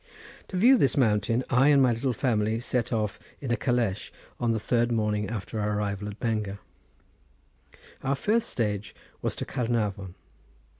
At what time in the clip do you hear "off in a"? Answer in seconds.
2.91-3.55